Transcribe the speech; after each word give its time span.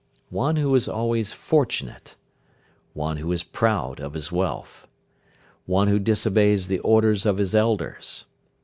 One 0.31 0.55
who 0.55 0.73
is 0.73 0.87
always 0.87 1.31
fortunate. 1.31 2.15
One 2.95 3.17
who 3.17 3.31
is 3.31 3.43
proud 3.43 3.99
of 3.99 4.15
his 4.15 4.31
wealth. 4.31 4.87
One 5.67 5.89
who 5.89 5.99
disobeys 5.99 6.65
the 6.65 6.79
orders 6.79 7.23
of 7.27 7.37
his 7.37 7.53
elders. 7.53 8.25